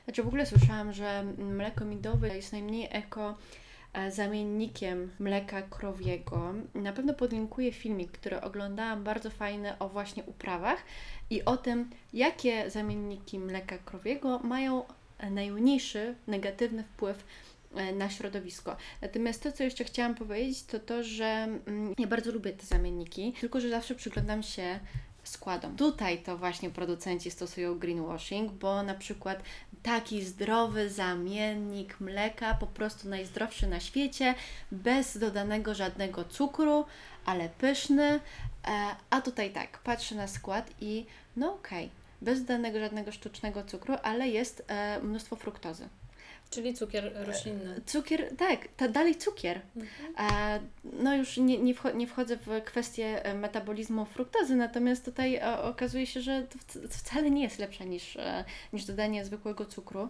[0.03, 3.37] Znaczy w ogóle słyszałam, że mleko migdałowe jest najmniej eko
[4.09, 6.53] zamiennikiem mleka krowiego.
[6.75, 10.83] Na pewno podlinkuję filmik, który oglądałam, bardzo fajny o właśnie uprawach
[11.29, 14.83] i o tym, jakie zamienniki mleka krowiego mają
[15.17, 17.25] e, najmniejszy negatywny wpływ
[17.75, 18.75] e, na środowisko.
[19.01, 23.33] Natomiast to, co jeszcze chciałam powiedzieć, to to, że mm, ja bardzo lubię te zamienniki,
[23.39, 24.79] tylko że zawsze przyglądam się
[25.27, 25.75] składom.
[25.75, 29.43] Tutaj to właśnie producenci stosują greenwashing, bo na przykład
[29.87, 34.35] taki zdrowy zamiennik mleka, po prostu najzdrowszy na świecie,
[34.71, 36.85] bez dodanego żadnego cukru,
[37.25, 38.03] ale pyszny.
[38.03, 38.19] E,
[39.09, 41.05] a tutaj tak, patrzę na skład i
[41.37, 41.89] no okej,
[42.21, 45.89] bez dodanego żadnego sztucznego cukru, ale jest e, mnóstwo fruktozy.
[46.49, 47.81] Czyli cukier roślinny.
[47.85, 49.61] Cukier, tak, to dalej cukier.
[50.19, 55.35] E, no już nie, nie, wcho- nie wchodzę w kwestię e, metabolizmu fruktozy, natomiast tutaj
[55.35, 59.65] e, okazuje się, że to wc- wcale nie jest lepsze niż, e, niż dodanie zwykłego
[59.65, 60.09] cukru.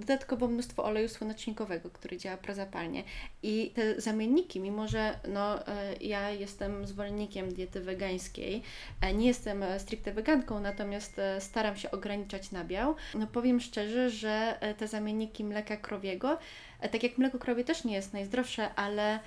[0.00, 3.02] Dodatkowo mnóstwo oleju słonecznikowego, który działa prozapalnie.
[3.42, 8.62] I te zamienniki, mimo że no, e, ja jestem zwolennikiem diety wegańskiej,
[9.00, 14.10] e, nie jestem e, stricte weganką, natomiast e, staram się ograniczać nabiał, no powiem szczerze,
[14.10, 16.38] że e, te zamienniki mleka krowiego
[16.84, 19.20] E, Tak jak mleko krowie też nie jest najzdrowsze, ale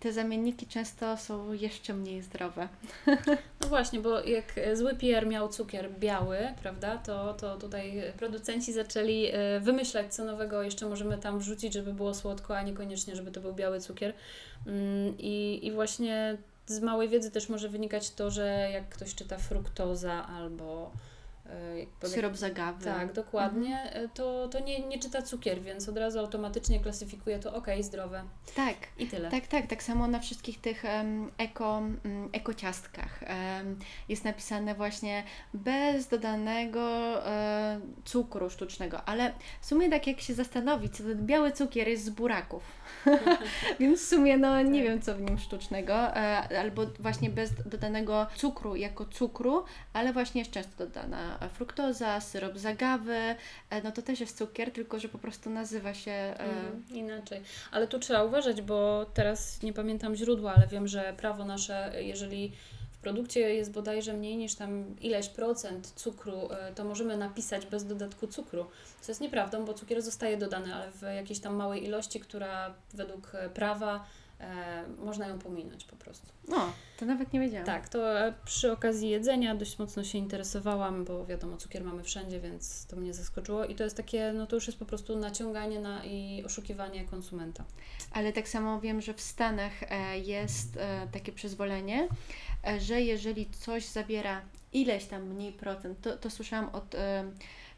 [0.00, 2.68] te zamienniki często są jeszcze mniej zdrowe.
[3.60, 8.72] No właśnie, bo jak e, zły PR miał cukier biały, prawda, to, to tutaj producenci
[8.72, 13.30] zaczęli e, wymyślać, co nowego jeszcze możemy tam wrzucić, żeby było słodko, a niekoniecznie, żeby
[13.30, 14.14] to był biały cukier.
[14.66, 19.38] Mm, I, i właśnie z małej wiedzy też może wynikać to, że jak ktoś czyta
[19.38, 20.92] fruktoza albo
[21.50, 22.84] e, jak powie- Syrop zagawy.
[22.84, 27.54] Tak, dokładnie, e, to, to nie, nie czyta cukier, więc od razu automatycznie klasyfikuje to
[27.54, 28.22] ok, zdrowe
[28.56, 28.76] Tak.
[28.98, 29.30] i tyle.
[29.30, 35.22] Tak, tak, tak samo na wszystkich tych em, eko, mm, ekociastkach em, jest napisane właśnie
[35.54, 36.80] bez dodanego
[37.26, 42.04] e, cukru sztucznego, ale w sumie tak jak się zastanowić, to ten biały cukier jest
[42.04, 42.62] z buraków,
[43.80, 44.90] więc w sumie no nie Tak.
[44.90, 50.40] wiem co w nim sztucznego, e, albo właśnie bez dodanego cukru jako cukru, ale właśnie
[50.40, 53.16] jest często dodana fruktoza, syrop z agawy,
[53.70, 56.10] e, no to też jest cukier, tylko że po prostu nazywa się...
[56.10, 57.40] E, Mhm, inaczej.
[57.70, 62.52] Ale tu trzeba uważać, bo teraz nie pamiętam źródła, ale wiem, że prawo nasze, jeżeli
[62.92, 67.86] w produkcie jest bodajże mniej niż tam ileś procent cukru, e, to możemy napisać bez
[67.86, 68.66] dodatku cukru.
[69.00, 73.34] Co jest nieprawdą, bo cukier zostaje dodany, ale w jakiejś tam małej ilości, która według
[73.34, 74.00] e, prawa e,
[74.98, 76.26] można ją pominąć po prostu.
[76.48, 77.66] No, to nawet nie wiedziałam.
[77.66, 82.40] Tak, to e, przy okazji jedzenia dość mocno się interesowałam, bo wiadomo, cukier mamy wszędzie,
[82.40, 83.64] więc to mnie zaskoczyło.
[83.64, 87.64] I to jest takie, no to już jest po prostu naciąganie na i oszukiwanie konsumenta.
[88.12, 92.08] Ale tak samo wiem, że w Stanach e, jest e, takie przyzwolenie,
[92.66, 97.24] e, że jeżeli coś zawiera ileś tam mniej procent, to, to słyszałam od e,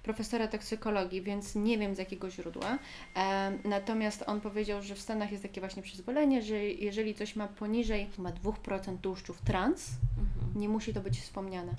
[0.02, 2.78] profesora toksykologii, więc nie wiem z jakiego źródła.
[3.16, 7.48] E, natomiast on powiedział, że w Stanach jest takie właśnie przyzwolenie, że jeżeli coś ma
[7.48, 9.88] poniżej ma 2% tłuszczów trans,
[10.18, 10.60] Mhm.
[10.60, 11.72] nie musi to być wspomniane.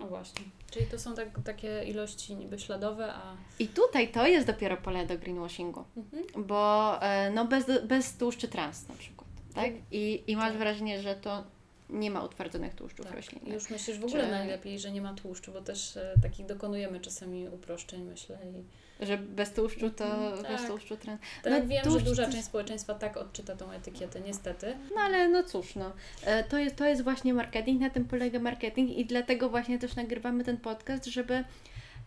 [0.00, 0.44] No właśnie.
[0.70, 3.36] Czyli to są tak, takie ilości niby śladowe, a...
[3.58, 6.46] I tutaj to jest dopiero pole do greenwashingu, Mhm.
[6.46, 9.70] bo e, no bez, bez tłuszczy trans na przykład, tak?
[9.90, 10.58] I, i masz Tak.
[10.58, 11.44] wrażenie, że to
[11.90, 13.14] nie ma utwardzonych tłuszczów Tak.
[13.14, 13.54] Roślinnych.
[13.54, 17.00] już myślisz w ogóle Czy- najlepiej, że nie ma tłuszczu, bo też e, takich dokonujemy
[17.00, 18.38] czasami uproszczeń, myślę.
[18.44, 20.66] I Że bez tłuszczu to bez tak.
[20.66, 21.20] tłuszczu trans.
[21.42, 24.76] tak No, wiem, tłuszcz że duża część społeczeństwa tak odczyta tą etykietę, niestety.
[24.94, 25.92] No ale no cóż, no.
[26.24, 29.96] E, To jest, to jest właśnie marketing, na tym polega marketing i dlatego właśnie też
[29.96, 31.44] nagrywamy ten podcast, żeby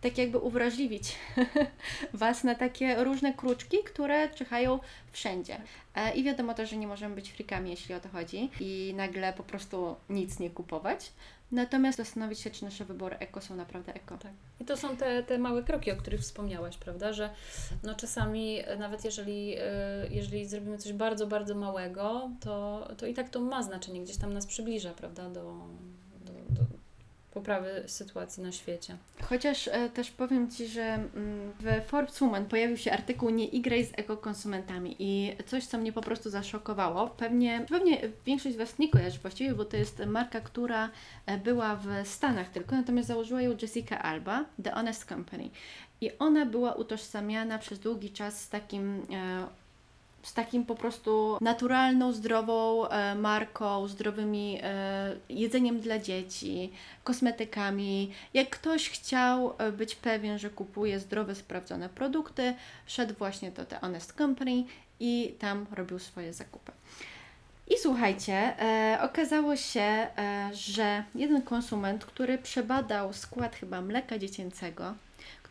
[0.02, 1.14] tak jakby uwrażliwić
[2.14, 4.78] Was na takie różne kruczki, które czyhają
[5.12, 5.60] wszędzie.
[5.94, 9.32] E, I wiadomo też, że nie możemy być frikami, jeśli o to chodzi i nagle
[9.32, 11.12] po prostu nic nie kupować.
[11.52, 14.18] Natomiast zastanowić się, czy nasze wybory eko są naprawdę eko.
[14.18, 14.32] Tak.
[14.60, 17.12] I to są te, te małe kroki, o których wspomniałaś, prawda?
[17.12, 17.30] Że
[17.82, 19.62] no czasami e, nawet jeżeli, e,
[20.10, 24.32] jeżeli zrobimy coś bardzo, bardzo małego, to, to i tak to ma znaczenie, gdzieś tam
[24.32, 25.42] nas przybliża, prawda, do,
[26.24, 26.81] do, do
[27.34, 28.96] poprawy sytuacji na świecie.
[29.22, 33.84] Chociaż e, też powiem Ci, że mm, w Forbes Woman pojawił się artykuł Nie igraj
[33.84, 37.08] z ekokonsumentami i coś, co mnie po prostu zaszokowało.
[37.08, 40.90] Pewnie, pewnie większość z Was nie kojarzy właściwie, bo to jest marka, która
[41.26, 45.50] e, była w Stanach tylko, natomiast założyła ją Jessica Alba, The Honest Company.
[46.00, 49.61] I ona była utożsamiana przez długi czas z takim e,
[50.22, 56.72] z takim po prostu naturalną, zdrową e, marką, zdrowymi e, jedzeniem dla dzieci,
[57.04, 58.12] kosmetykami.
[58.34, 62.54] Jak ktoś chciał e, być pewien, że kupuje zdrowe, sprawdzone produkty,
[62.86, 64.64] szedł właśnie do The Honest Company
[65.00, 66.72] i tam robił swoje zakupy.
[67.68, 74.94] I słuchajcie, e, okazało się, e, że jeden konsument, który przebadał skład chyba mleka dziecięcego,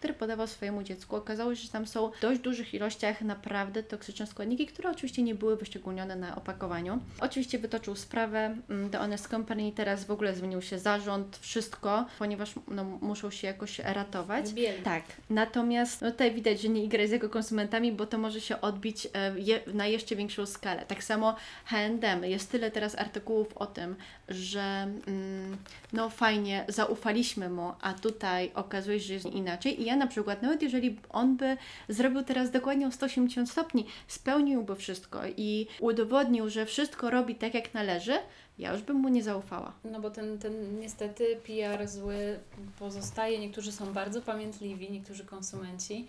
[0.01, 4.27] który podawał swojemu dziecku, okazało się, że tam są w dość dużych ilościach naprawdę toksyczne
[4.27, 6.99] składniki, które oczywiście nie były wyszczególnione na opakowaniu.
[7.19, 12.53] Oczywiście wytoczył sprawę mm, do Honest Company, teraz w ogóle zmienił się zarząd, wszystko, ponieważ
[12.67, 14.45] no, muszą się jakoś ratować.
[14.49, 14.83] Wybieli.
[14.83, 18.61] Tak, natomiast no tutaj widać, że nie igraj z jego konsumentami, bo to może się
[18.61, 20.85] odbić e, je, na jeszcze większą skalę.
[20.87, 21.35] Tak samo
[21.65, 23.95] H&M, jest tyle teraz artykułów o tym,
[24.29, 24.61] że
[25.07, 25.57] mm,
[25.93, 30.41] no fajnie, zaufaliśmy mu, a tutaj okazuje się, że jest inaczej i ja na przykład,
[30.41, 31.57] nawet jeżeli on by
[31.89, 37.73] zrobił teraz dokładnie o 180 stopni, spełniłby wszystko i udowodnił, że wszystko robi tak jak
[37.73, 38.13] należy,
[38.59, 39.73] ja już bym mu nie zaufała.
[39.83, 42.39] No bo ten, ten niestety PR zły
[42.79, 43.39] pozostaje.
[43.39, 46.07] Niektórzy są bardzo pamiętliwi, niektórzy konsumenci.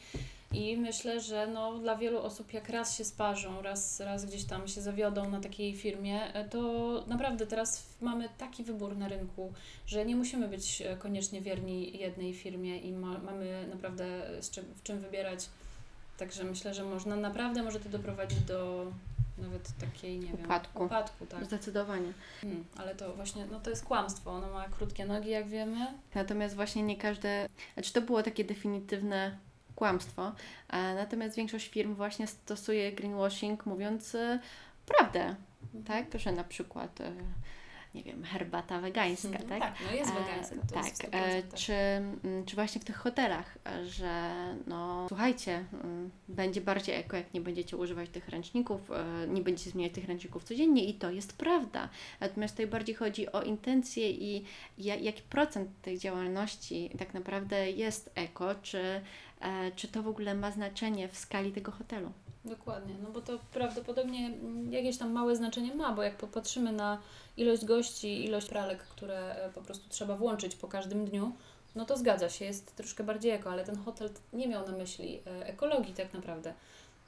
[0.53, 4.69] I myślę, że no, dla wielu osób jak raz się sparzą, raz, raz gdzieś tam
[4.69, 9.53] się zawiodą na takiej firmie, e, to naprawdę teraz mamy taki wybór na rynku,
[9.87, 14.05] że nie musimy być e, koniecznie wierni jednej firmie i ma, mamy naprawdę
[14.41, 15.49] z czym, w czym wybierać.
[16.19, 18.87] Także myślę, że można naprawdę może to doprowadzić do
[19.39, 20.79] nawet takiej, nie Upadku.
[20.79, 21.45] wiem, upadku, tak.
[21.45, 22.13] Zdecydowanie.
[22.41, 24.31] Hmm, ale to właśnie, no to jest kłamstwo.
[24.31, 25.87] Ono ma krótkie nogi, jak wiemy.
[26.15, 29.39] Natomiast właśnie nie każde, znaczy to było takie definitywne
[29.87, 30.33] kłamstwo,
[30.73, 34.39] natomiast większość firm właśnie stosuje greenwashing mówiąc e,
[34.87, 35.35] prawdę,
[35.87, 37.13] tak, że na przykład e,
[37.95, 39.61] nie wiem, herbata wegańska, Mhm, tak?
[39.61, 41.55] tak, no jest E, wegańska, to tak, jest e, 100%.
[41.55, 44.31] czy, mm, czy właśnie w tych hotelach, że
[44.67, 49.71] no słuchajcie, mm, będzie bardziej eko, jak nie będziecie używać tych ręczników, e, nie będziecie
[49.71, 51.89] zmieniać tych ręczników codziennie i to jest prawda.
[52.21, 54.45] Natomiast tutaj bardziej chodzi o intencje i
[54.79, 59.01] ja- jaki procent tej działalności tak naprawdę jest eko, czy,
[59.77, 62.13] czy to w ogóle ma znaczenie w skali tego hotelu.
[62.45, 66.99] Dokładnie, no bo to prawdopodobnie mm, jakieś tam małe znaczenie ma, bo jak popatrzymy na
[67.37, 71.33] ilość gości, ilość pralek, które e, po prostu trzeba włączyć po każdym dniu,
[71.75, 75.21] no to zgadza się, jest troszkę bardziej eko, ale ten hotel nie miał na myśli
[75.27, 76.55] e, ekologii tak naprawdę.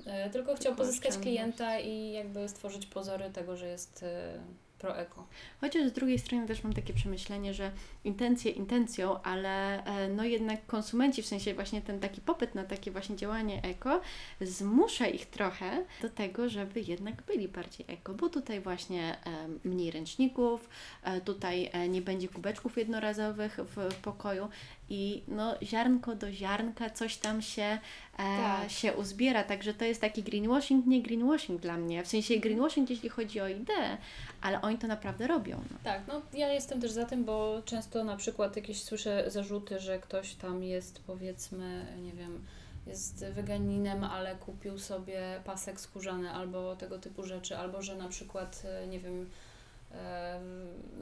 [0.06, 4.38] E, Tylko chciał pozyskać klienta i jakby stworzyć pozory tego, że jest e,
[4.84, 5.26] pro-eko.
[5.60, 7.70] Chociaż z drugiej strony też mam takie przemyślenie, że
[8.04, 12.90] intencje intencją, ale e, no jednak konsumenci, w sensie właśnie ten taki popyt na takie
[12.90, 14.00] właśnie działanie eko,
[14.40, 19.90] zmusza ich trochę do tego, żeby jednak byli bardziej eko, bo tutaj właśnie e, mniej
[19.90, 20.68] ręczników,
[21.02, 24.48] e, tutaj nie będzie kubeczków jednorazowych w pokoju
[24.90, 27.78] i no ziarnko do ziarnka coś tam się, e,
[28.16, 28.70] Tak.
[28.70, 33.08] się uzbiera, także to jest taki greenwashing, nie greenwashing dla mnie, w sensie greenwashing jeśli
[33.08, 33.96] chodzi o ideę,
[34.40, 35.56] ale oni to naprawdę robią.
[35.70, 35.78] No.
[35.84, 39.98] Tak, no ja jestem też za tym, bo często na przykład jakieś słyszę zarzuty, że
[39.98, 42.44] ktoś tam jest powiedzmy, nie wiem,
[42.86, 48.62] jest weganinem, ale kupił sobie pasek skórzany albo tego typu rzeczy, albo że na przykład,
[48.64, 49.30] e, nie wiem,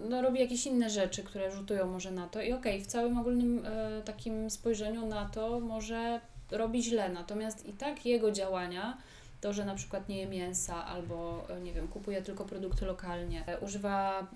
[0.09, 2.43] no, robi jakieś inne rzeczy, które rzutują może na to.
[2.43, 7.69] I okej, okay, w całym ogólnym e, takim spojrzeniu na to może robi źle, natomiast
[7.69, 8.99] i tak jego działania,
[9.41, 13.47] to, że na przykład nie je mięsa albo, e, nie wiem, kupuje tylko produkty lokalnie,
[13.47, 14.27] e, używa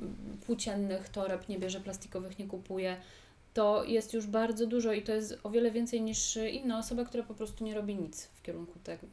[0.46, 2.96] płóciennych toreb, nie bierze plastikowych, nie kupuje,
[3.54, 7.22] to jest już bardzo dużo i to jest o wiele więcej niż inna osoba, która
[7.22, 9.06] po prostu nie robi nic w kierunku tego,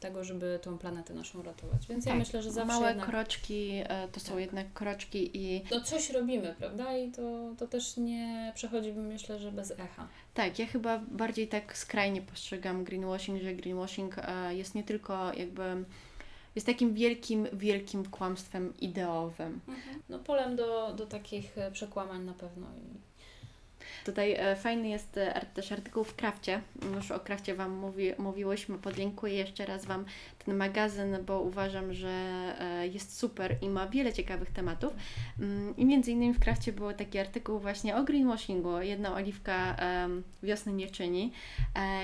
[0.00, 1.86] tego, żeby tą planetę naszą ratować.
[1.86, 2.14] Więc tak.
[2.14, 2.74] ja myślę, że zawsze.
[2.74, 3.08] Małe jednak...
[3.08, 4.40] kroczki e, to są tak.
[4.40, 5.62] jednak kroczki i.
[5.70, 6.96] No coś robimy, prawda?
[6.96, 10.08] I to, to też nie przechodzi, myślę, że bez echa.
[10.34, 15.84] Tak, ja chyba bardziej tak skrajnie postrzegam greenwashing, że greenwashing e, jest nie tylko jakby
[16.54, 19.60] jest takim wielkim, wielkim kłamstwem ideowym.
[19.68, 20.02] Mhm.
[20.08, 23.15] No polem do, do takich e, przekłamań na pewno i
[24.06, 26.60] Tutaj e, fajny jest e, też artykuł w Krafcie.
[26.94, 28.78] Już o Krafcie Wam mówi, mówiłyśmy.
[28.78, 30.04] Podlinkuję jeszcze raz Wam
[30.46, 32.08] ten magazyn, bo uważam, że
[32.60, 34.92] e, jest super i ma wiele ciekawych tematów.
[35.40, 38.80] Mm, I między innymi w Krafcie był taki artykuł właśnie o greenwashingu.
[38.80, 39.76] Jedna oliwka
[40.42, 41.32] wiosny nie czyni.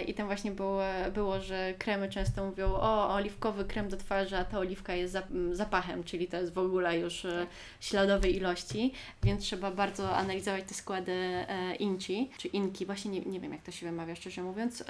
[0.07, 0.83] I tam właśnie było,
[1.15, 5.19] było, że kremy często mówią o oliwkowy krem do twarzy, a ta oliwka jest
[5.53, 7.27] zapachem, czyli to jest w ogóle już
[7.81, 11.13] śladowej ilości, więc trzeba bardzo analizować te składy
[11.79, 14.85] inci, czy inki, właśnie nie, nie wiem jak to się wymawia szczerze mówiąc,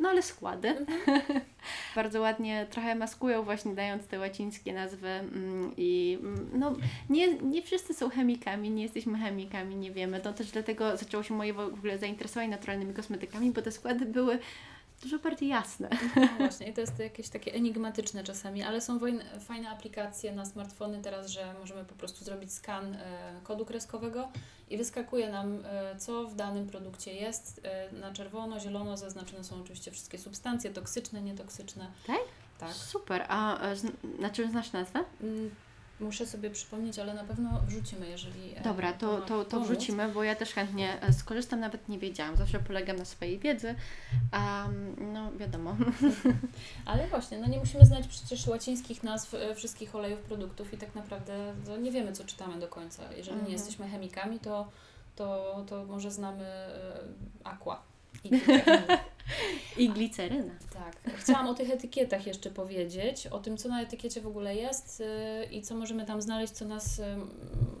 [0.00, 0.68] no ale składy.
[0.68, 1.20] Mhm.
[1.96, 6.76] Bardzo ładnie trochę maskują właśnie dając te łacińskie nazwy mm, i mm, no
[7.10, 10.20] nie, nie wszyscy są chemikami, nie jesteśmy chemikami, nie wiemy.
[10.20, 14.38] To też dlatego zaczęło się moje w ogóle zainteresowanie naturalnymi kosmetykami, bo te składy były
[15.02, 15.88] dużo bardziej jasne.
[16.16, 18.98] No właśnie, i to jest jakieś takie enigmatyczne czasami, ale są
[19.40, 24.28] fajne aplikacje na smartfony teraz, że możemy po prostu zrobić skan e, kodu kreskowego
[24.70, 27.60] i wyskakuje nam, e, co w danym produkcie jest.
[27.64, 31.90] E, na czerwono, zielono zaznaczone są oczywiście wszystkie substancje toksyczne, nietoksyczne.
[32.06, 32.20] Tak?
[32.60, 32.72] Tak.
[32.72, 33.24] Super.
[33.28, 33.74] A e,
[34.18, 35.04] na czym znasz nazwę?
[35.20, 35.50] Mm,
[36.00, 38.56] Muszę sobie przypomnieć, ale na pewno wrzucimy, jeżeli.
[38.56, 42.36] E, Dobra, to, to, to wrzucimy, bo ja też chętnie e, skorzystam, nawet nie wiedziałam.
[42.36, 43.74] Zawsze polegam na swojej wiedzy,
[44.32, 44.68] a
[45.12, 45.76] no wiadomo.
[46.84, 51.54] Ale właśnie, no nie musimy znać przecież łacińskich nazw wszystkich olejów produktów i tak naprawdę
[51.82, 53.02] nie wiemy, co czytamy do końca.
[53.02, 53.46] Jeżeli mhm.
[53.46, 54.68] nie jesteśmy chemikami, to,
[55.16, 56.46] to, to może znamy
[57.44, 57.82] aqua
[58.24, 58.30] i,
[59.76, 60.54] I gliceryna.
[60.74, 61.14] Tak.
[61.14, 65.44] Chciałam o tych etykietach jeszcze powiedzieć, o tym, co na etykiecie w ogóle jest yy,
[65.44, 67.04] i co możemy tam znaleźć, co, nas, yy,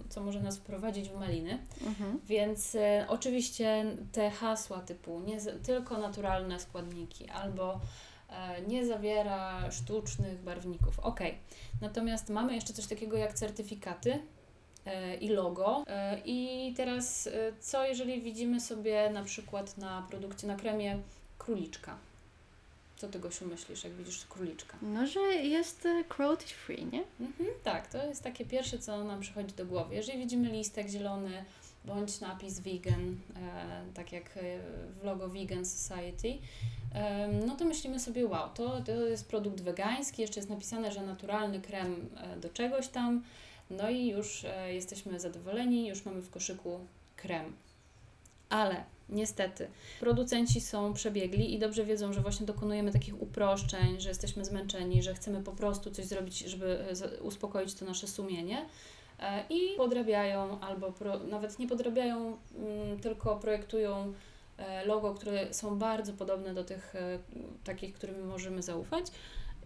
[0.08, 1.58] co może nas wprowadzić w maliny.
[1.86, 2.20] Mhm.
[2.26, 7.80] Więc yy, oczywiście te hasła typu nie, tylko naturalne składniki albo
[8.30, 10.98] e, nie zawiera sztucznych barwników.
[10.98, 11.20] Ok.
[11.80, 14.18] Natomiast mamy jeszcze coś takiego jak certyfikaty
[14.84, 15.84] E, i logo.
[15.86, 17.28] E, I teraz,
[17.60, 20.98] co jeżeli widzimy sobie na przykład na produkcie, na kremie
[21.40, 21.96] króliczka?
[22.96, 24.76] Co ty, Gosiu, myślisz, jak widzisz króliczka?
[24.82, 27.04] No, że jest cruelty free, nie?
[27.20, 29.94] Mhm, tak, to jest takie pierwsze, co nam przychodzi do głowy.
[29.94, 31.44] Jeżeli widzimy listek zielony,
[31.84, 34.38] bądź napis vegan, e, tak jak
[35.00, 36.38] w logo Vegan Society,
[36.94, 41.02] e, no to myślimy sobie, wow, to, to jest produkt wegański, jeszcze jest napisane, że
[41.02, 42.08] naturalny krem
[42.40, 43.22] do czegoś tam,
[43.70, 46.80] no i już e, jesteśmy zadowoleni, już mamy w koszyku
[47.16, 47.52] krem.
[48.48, 49.68] Ale niestety
[50.00, 55.14] producenci są przebiegli i dobrze wiedzą, że właśnie dokonujemy takich uproszczeń, że jesteśmy zmęczeni, że
[55.14, 56.84] chcemy po prostu coś zrobić, żeby
[57.18, 58.66] e, uspokoić to nasze sumienie.
[59.20, 64.12] E, I podrabiają albo pro, nawet nie podrabiają, mm, tylko projektują
[64.86, 66.94] logo, które są bardzo podobne do tych
[67.64, 69.06] takich, którym możemy zaufać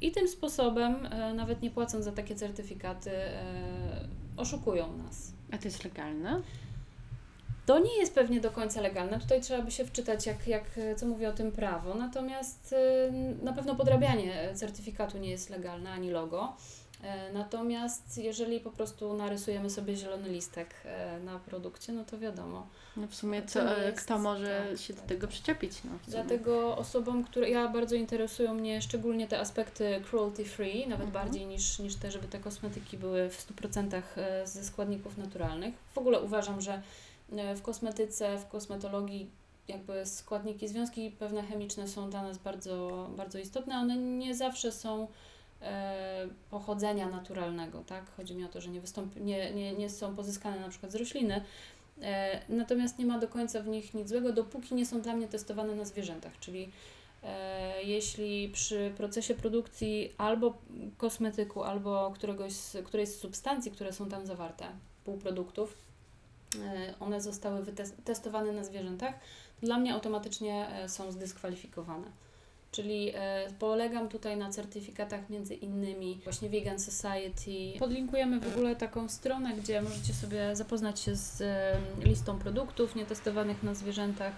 [0.01, 5.33] i tym sposobem, e, nawet nie płacąc za takie certyfikaty, e, oszukują nas.
[5.53, 6.43] A to jest legalne?
[7.67, 9.21] To nie jest pewnie do końca legalne.
[9.21, 10.65] Tutaj trzeba by się wczytać, jak, jak,
[10.97, 11.95] co mówi o tym prawo.
[11.95, 12.75] Natomiast
[13.09, 13.13] e,
[13.45, 16.57] na pewno podrabianie certyfikatu nie jest legalne ani logo.
[17.05, 22.67] E, natomiast jeżeli po prostu narysujemy sobie zielony listek e, na produkcie, no to wiadomo.
[22.97, 25.85] No w sumie co, jest, kto może tak, się do tego przyczepić?
[25.85, 31.11] No, Dlatego osobom, które ja bardzo interesują mnie szczególnie te aspekty cruelty free, nawet mhm.
[31.11, 35.75] bardziej niż, niż te, żeby te kosmetyki były w 100% e, ze składników naturalnych.
[35.93, 36.83] W ogóle uważam, że
[37.57, 39.31] w kosmetyce, w kosmetologii
[39.69, 43.75] jakby składniki, związki pewne chemiczne są dla nas bardzo, bardzo istotne.
[43.75, 45.09] One nie zawsze są
[45.65, 48.11] E, pochodzenia naturalnego, tak?
[48.17, 50.95] Chodzi mi o to, że nie, wystąpi, nie, nie, nie są pozyskane na przykład z
[50.95, 51.45] rośliny,
[52.03, 55.29] e, natomiast nie ma do końca w nich nic złego, dopóki nie są dla mnie
[55.29, 56.71] testowane na zwierzętach, czyli
[57.23, 60.55] e, jeśli przy procesie produkcji albo
[60.99, 64.65] kosmetyku, albo któregoś z, którejś z substancji, które są tam zawarte,
[65.05, 65.77] półproduktów,
[67.01, 67.65] one zostały
[68.05, 69.15] testowane na zwierzętach,
[69.63, 72.07] dla mnie automatycznie są zdyskwalifikowane.
[72.75, 77.79] Czyli e, polegam tutaj na certyfikatach między innymi właśnie Vegan Society.
[77.79, 83.63] Podlinkujemy w ogóle taką stronę, gdzie możecie sobie zapoznać się z e, listą produktów nietestowanych
[83.63, 84.33] na zwierzętach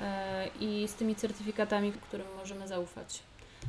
[0.00, 3.22] e, i z tymi certyfikatami, którym możemy zaufać.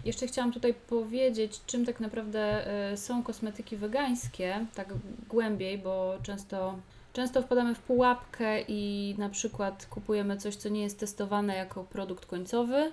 [0.05, 4.93] Jeszcze chciałam tutaj powiedzieć, czym tak naprawdę e, są kosmetyki wegańskie, tak
[5.29, 6.75] głębiej, bo często,
[7.13, 12.25] często wpadamy w pułapkę i na przykład kupujemy coś, co nie jest testowane jako produkt
[12.25, 12.91] końcowy,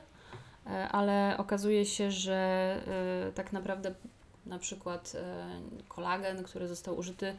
[0.66, 2.34] e, ale okazuje się, że
[3.28, 3.94] e, tak naprawdę
[4.46, 5.46] na przykład e,
[5.88, 7.34] kolagen, który został użyty,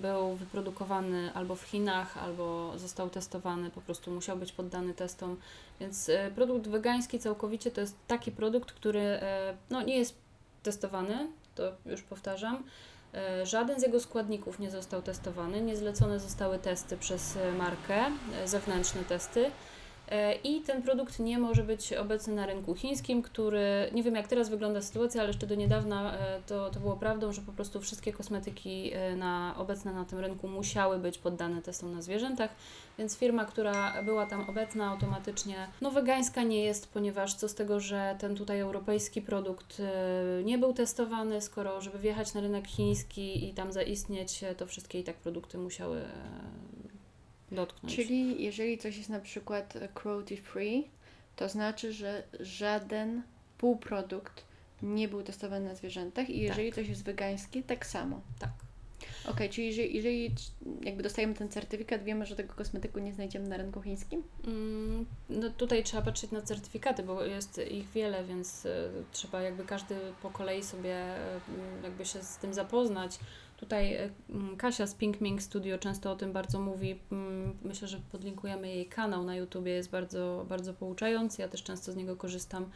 [0.00, 5.36] był wyprodukowany albo w Chinach, albo został testowany, po prostu musiał być poddany testom.
[5.80, 9.20] Więc produkt wegański całkowicie to jest taki produkt, który
[9.70, 10.14] no, nie jest
[10.62, 12.64] testowany, to już powtarzam.
[13.14, 18.04] E, Żaden z jego składników nie został testowany, nie zlecone zostały testy przez e, markę,
[18.42, 19.50] e, zewnętrzne testy.
[20.14, 24.28] E, I ten produkt nie może być obecny na rynku chińskim, który, nie wiem jak
[24.28, 27.80] teraz wygląda sytuacja, ale jeszcze do niedawna e, to, to było prawdą, że po prostu
[27.80, 32.50] wszystkie kosmetyki e, na, obecne na tym rynku musiały być poddane testom na zwierzętach,
[32.98, 37.80] więc firma, która była tam obecna automatycznie, no wegańska nie jest, ponieważ co z tego,
[37.80, 39.82] że ten tutaj europejski produkt
[40.44, 45.04] nie był testowany, skoro żeby wjechać na rynek chiński i tam zaistnieć, to wszystkie i
[45.04, 46.02] tak produkty musiały
[47.52, 47.96] dotknąć.
[47.96, 50.88] Czyli jeżeli coś jest na przykład e, cruelty free,
[51.36, 53.22] to znaczy, że żaden
[53.58, 54.44] półprodukt
[54.82, 58.20] nie był testowany na zwierzętach i jeżeli coś jest wegańskie, tak samo.
[58.38, 58.50] Tak.
[59.28, 60.34] Okej, czyli jeżeli, jeżeli
[60.82, 64.22] jakby dostajemy ten certyfikat, wiemy, że tego kosmetyku nie znajdziemy na rynku chińskim?
[64.46, 69.64] Mm, No tutaj trzeba patrzeć na certyfikaty, bo jest ich wiele, więc e, trzeba jakby
[69.64, 71.40] każdy po kolei sobie e, m,
[71.84, 73.18] jakby się z tym zapoznać.
[73.64, 74.10] Tutaj e,
[74.58, 76.98] Kasia z Pink Mink Studio często o tym bardzo mówi.
[77.12, 81.42] Mm, Myślę, że podlinkujemy jej kanał na YouTubie, jest bardzo, bardzo pouczający.
[81.42, 82.70] Ja też często z niego korzystam.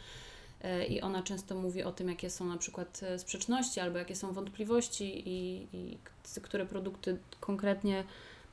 [0.63, 4.17] E, I ona często mówi o tym, jakie są na przykład e, sprzeczności albo jakie
[4.17, 5.99] są wątpliwości i, i
[6.43, 8.05] które produkty konkretnie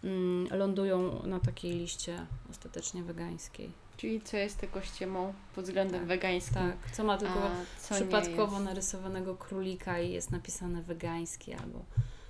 [0.03, 3.69] mm, lądują na takiej liście ostatecznie wegańskiej.
[3.97, 8.59] Czyli co jest tego ściemą pod względem Tak, wegańskim, Tak, co ma tylko co przypadkowo
[8.59, 11.85] narysowanego królika i jest napisane wegański albo,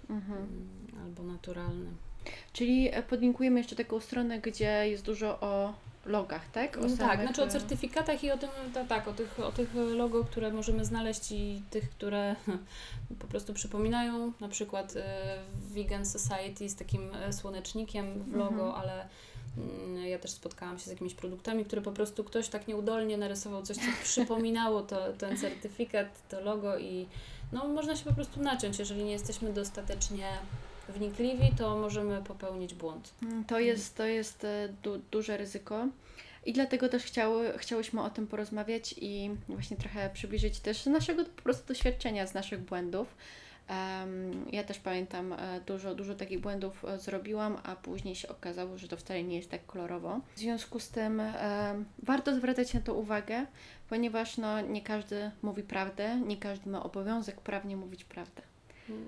[0.09, 0.37] Mhm.
[0.37, 1.91] mm, albo naturalny.
[2.53, 5.73] Czyli e, podlinkujemy jeszcze taką stronę, gdzie jest dużo o
[6.05, 6.77] logach, tak?
[6.77, 9.51] O tak, samych, znaczy o e, certyfikatach i o tym, ta, tak, o tych, o
[9.51, 12.35] tych logo, które możemy znaleźć i tych, które
[13.21, 17.01] po prostu przypominają, na przykład e, Vegan Society z takim
[17.31, 18.81] słonecznikiem w logo, Mhm.
[18.81, 19.07] ale
[20.15, 23.77] ja też spotkałam się z jakimiś produktami, które po prostu ktoś tak nieudolnie narysował coś,
[23.77, 27.07] co przypominało to, ten certyfikat, to logo i
[27.53, 30.27] no, można się po prostu naciąć, jeżeli nie jesteśmy dostatecznie
[30.89, 33.13] wnikliwi, to możemy popełnić błąd.
[33.23, 35.87] Mm, To jest, to jest e, du, duże ryzyko.
[36.45, 41.41] I dlatego też chciały, chciałyśmy o tym porozmawiać i właśnie trochę przybliżyć też naszego po
[41.41, 43.15] prostu doświadczenia z naszych błędów.
[44.51, 48.87] Ja też pamiętam, e, dużo, dużo takich błędów e, zrobiłam, a później się okazało, że
[48.87, 50.19] to wcale nie jest tak kolorowo.
[50.35, 53.45] W związku z tym em, warto zwracać na to uwagę,
[53.89, 58.41] ponieważ no, nie każdy mówi prawdę, nie każdy ma obowiązek prawnie mówić prawdę.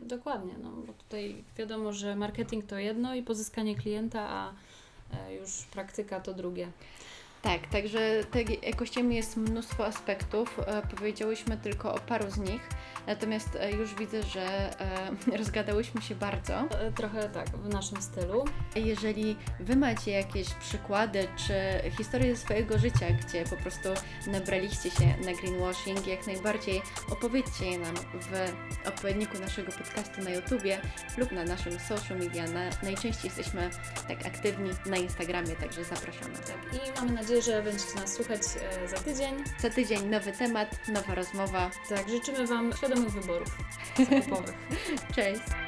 [0.01, 4.53] Dokładnie, no bo tutaj wiadomo, że marketing to jedno i pozyskanie klienta, a
[5.13, 6.67] e, już praktyka to drugie.
[7.41, 10.59] Tak, także tej jakościami jest mnóstwo aspektów.
[10.59, 12.61] E, powiedziałyśmy tylko o paru z nich,
[13.07, 14.41] natomiast e, już widzę, że
[14.81, 16.53] e, rozgadałyśmy się bardzo.
[16.95, 18.45] Trochę tak, w naszym stylu.
[18.75, 21.53] Jeżeli Wy macie jakieś przykłady czy
[21.97, 23.89] historie swojego życia, gdzie po prostu
[24.27, 26.81] nabraliście się na greenwashing, jak najbardziej
[27.11, 28.53] opowiedzcie je nam w
[28.87, 30.81] odpowiedniku naszego podcastu na YouTubie
[31.17, 32.43] lub na naszym social media.
[32.47, 33.69] Na, najczęściej jesteśmy
[34.07, 36.33] tak aktywni na Instagramie, także zapraszamy.
[36.33, 38.41] Tak, I mamy nadzieję, że będziecie nas słuchać
[38.83, 39.43] e, za tydzień.
[39.61, 41.71] Co tydzień nowy temat, nowa rozmowa.
[41.89, 43.57] Tak, życzymy Wam świadomych wyborów
[44.09, 44.55] zakupowych.
[45.15, 45.66] Cześć!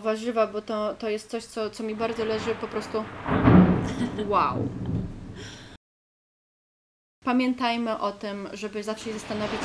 [0.00, 3.04] warzywa, bo to, to jest coś, co, co mi bardzo leży po prostu
[4.28, 4.68] wow.
[7.24, 9.60] Pamiętajmy o tym, żeby zawsze się zastanowić,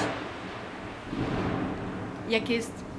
[2.30, 2.93] jakie jest